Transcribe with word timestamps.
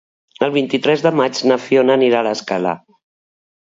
El 0.47 0.53
vint-i-tres 0.55 1.05
de 1.09 1.13
maig 1.21 1.43
na 1.53 1.61
Fiona 1.69 2.01
anirà 2.01 2.25
a 2.25 2.31
l'Escala. 2.33 2.77